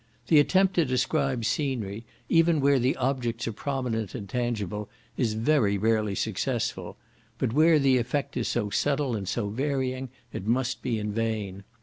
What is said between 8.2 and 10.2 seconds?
is so subtile and so varying,